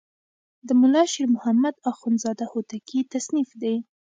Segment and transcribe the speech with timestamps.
[0.67, 3.75] د ملا شیر محمد اخوندزاده هوتکی تصنیف دی.